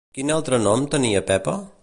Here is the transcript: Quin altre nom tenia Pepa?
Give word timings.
Quin 0.17 0.31
altre 0.35 0.59
nom 0.63 0.87
tenia 0.95 1.23
Pepa? 1.31 1.59